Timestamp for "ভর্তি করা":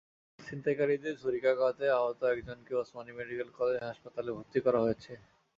4.37-4.79